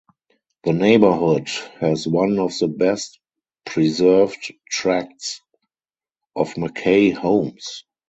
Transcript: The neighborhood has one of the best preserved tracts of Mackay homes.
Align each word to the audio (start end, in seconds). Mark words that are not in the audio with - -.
The 0.63 0.73
neighborhood 0.73 1.47
has 1.79 2.07
one 2.07 2.39
of 2.39 2.57
the 2.57 2.67
best 2.67 3.19
preserved 3.67 4.51
tracts 4.67 5.41
of 6.35 6.57
Mackay 6.57 7.11
homes. 7.11 7.83